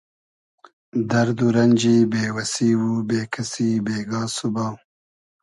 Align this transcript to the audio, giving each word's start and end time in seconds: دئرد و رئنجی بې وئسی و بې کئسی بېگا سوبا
دئرد 1.09 1.37
و 1.41 1.47
رئنجی 1.55 1.95
بې 2.11 2.23
وئسی 2.35 2.69
و 2.79 2.83
بې 3.07 3.21
کئسی 3.33 3.69
بېگا 3.85 4.23
سوبا 4.35 4.67